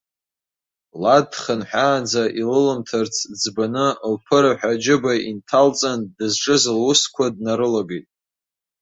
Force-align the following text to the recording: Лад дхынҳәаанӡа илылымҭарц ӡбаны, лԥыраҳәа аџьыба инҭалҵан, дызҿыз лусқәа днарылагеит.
Лад 1.01 1.25
дхынҳәаанӡа 1.31 2.23
илылымҭарц 2.41 3.15
ӡбаны, 3.41 3.87
лԥыраҳәа 4.13 4.71
аџьыба 4.75 5.13
инҭалҵан, 5.29 5.99
дызҿыз 6.17 6.63
лусқәа 6.81 7.25
днарылагеит. 7.35 8.07